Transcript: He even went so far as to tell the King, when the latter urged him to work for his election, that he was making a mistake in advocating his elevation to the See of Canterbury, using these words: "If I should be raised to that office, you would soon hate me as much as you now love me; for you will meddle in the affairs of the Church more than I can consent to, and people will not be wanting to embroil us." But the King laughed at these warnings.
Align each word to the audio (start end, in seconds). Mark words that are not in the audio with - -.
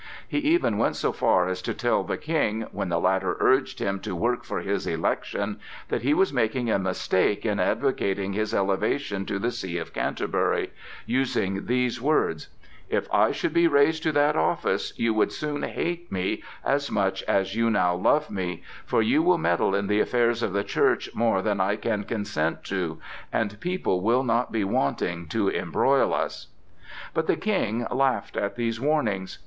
He 0.27 0.39
even 0.39 0.79
went 0.79 0.95
so 0.95 1.11
far 1.11 1.47
as 1.47 1.61
to 1.61 1.75
tell 1.75 2.03
the 2.03 2.17
King, 2.17 2.63
when 2.71 2.89
the 2.89 2.99
latter 2.99 3.37
urged 3.39 3.77
him 3.77 3.99
to 3.99 4.15
work 4.15 4.43
for 4.43 4.61
his 4.61 4.87
election, 4.87 5.59
that 5.89 6.01
he 6.01 6.11
was 6.15 6.33
making 6.33 6.71
a 6.71 6.79
mistake 6.79 7.45
in 7.45 7.59
advocating 7.59 8.33
his 8.33 8.51
elevation 8.51 9.27
to 9.27 9.37
the 9.37 9.51
See 9.51 9.77
of 9.77 9.93
Canterbury, 9.93 10.71
using 11.05 11.67
these 11.67 12.01
words: 12.01 12.47
"If 12.89 13.07
I 13.13 13.31
should 13.31 13.53
be 13.53 13.67
raised 13.67 14.01
to 14.01 14.11
that 14.13 14.35
office, 14.35 14.91
you 14.97 15.13
would 15.13 15.31
soon 15.31 15.61
hate 15.61 16.11
me 16.11 16.41
as 16.65 16.89
much 16.89 17.21
as 17.27 17.53
you 17.55 17.69
now 17.69 17.93
love 17.93 18.31
me; 18.31 18.63
for 18.87 19.03
you 19.03 19.21
will 19.21 19.37
meddle 19.37 19.75
in 19.75 19.85
the 19.85 19.99
affairs 19.99 20.41
of 20.41 20.51
the 20.51 20.63
Church 20.63 21.11
more 21.13 21.43
than 21.43 21.61
I 21.61 21.75
can 21.75 22.05
consent 22.05 22.63
to, 22.63 22.97
and 23.31 23.59
people 23.59 24.01
will 24.01 24.23
not 24.23 24.51
be 24.51 24.63
wanting 24.63 25.27
to 25.27 25.51
embroil 25.51 26.11
us." 26.11 26.47
But 27.13 27.27
the 27.27 27.35
King 27.37 27.85
laughed 27.91 28.35
at 28.35 28.55
these 28.55 28.79
warnings. 28.81 29.37